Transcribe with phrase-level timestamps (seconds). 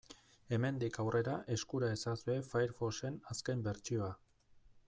[0.55, 4.13] Hemendik aurrera eskura ezazue Firefoxen azken bertsioa.